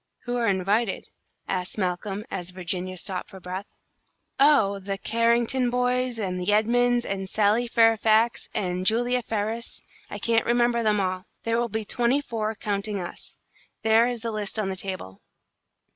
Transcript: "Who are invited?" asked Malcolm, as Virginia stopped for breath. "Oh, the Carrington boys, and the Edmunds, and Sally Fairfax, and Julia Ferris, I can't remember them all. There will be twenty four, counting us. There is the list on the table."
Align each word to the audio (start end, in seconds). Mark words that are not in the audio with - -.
"Who 0.23 0.35
are 0.37 0.47
invited?" 0.47 1.09
asked 1.47 1.77
Malcolm, 1.77 2.25
as 2.31 2.49
Virginia 2.49 2.97
stopped 2.97 3.29
for 3.29 3.39
breath. 3.39 3.67
"Oh, 4.39 4.79
the 4.79 4.97
Carrington 4.97 5.69
boys, 5.69 6.17
and 6.19 6.39
the 6.41 6.51
Edmunds, 6.51 7.05
and 7.05 7.29
Sally 7.29 7.67
Fairfax, 7.67 8.49
and 8.51 8.83
Julia 8.83 9.21
Ferris, 9.21 9.83
I 10.09 10.17
can't 10.17 10.47
remember 10.47 10.81
them 10.81 10.99
all. 10.99 11.25
There 11.43 11.59
will 11.59 11.69
be 11.69 11.85
twenty 11.85 12.19
four, 12.19 12.55
counting 12.55 12.99
us. 12.99 13.35
There 13.83 14.07
is 14.07 14.21
the 14.23 14.31
list 14.31 14.57
on 14.57 14.69
the 14.69 14.75
table." 14.75 15.21